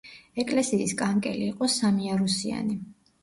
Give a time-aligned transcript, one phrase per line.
[0.43, 2.79] ეკლესიის კანკელი იყო სამიარუსიანი.